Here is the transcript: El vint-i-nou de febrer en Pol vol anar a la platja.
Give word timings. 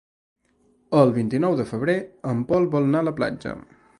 El 1.01 1.11
vint-i-nou 1.17 1.59
de 1.59 1.67
febrer 1.73 1.97
en 2.33 2.43
Pol 2.53 2.67
vol 2.77 2.91
anar 2.91 3.05
a 3.05 3.09
la 3.11 3.17
platja. 3.23 3.55